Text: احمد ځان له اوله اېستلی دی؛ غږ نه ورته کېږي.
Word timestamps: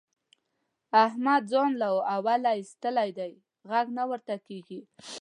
احمد 1.05 1.41
ځان 1.51 1.69
له 1.81 1.89
اوله 2.15 2.51
اېستلی 2.59 3.09
دی؛ 3.17 3.33
غږ 3.69 3.87
نه 3.97 4.03
ورته 4.09 4.35
کېږي. 4.47 4.79